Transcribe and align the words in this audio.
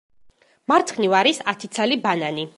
მარცხნივ 0.73 1.15
არის 1.21 1.43
ათი 1.55 1.71
ცალი 1.77 2.01
ბანანი. 2.09 2.49